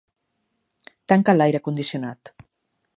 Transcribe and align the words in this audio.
Tanca 1.13 1.37
l'aire 1.37 1.63
condicionat. 1.69 2.35